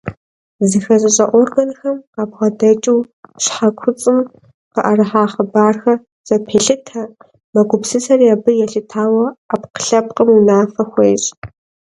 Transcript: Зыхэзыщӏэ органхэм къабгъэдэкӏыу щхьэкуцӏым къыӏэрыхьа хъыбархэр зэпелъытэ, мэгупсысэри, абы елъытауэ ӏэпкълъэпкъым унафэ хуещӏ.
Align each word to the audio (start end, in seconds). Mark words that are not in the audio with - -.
Зыхэзыщӏэ 0.69 1.25
органхэм 1.37 1.97
къабгъэдэкӏыу 2.13 2.99
щхьэкуцӏым 3.43 4.19
къыӏэрыхьа 4.73 5.23
хъыбархэр 5.31 5.99
зэпелъытэ, 6.27 7.01
мэгупсысэри, 7.53 8.27
абы 8.35 8.51
елъытауэ 8.63 9.25
ӏэпкълъэпкъым 9.49 10.29
унафэ 10.37 10.83
хуещӏ. 10.91 11.29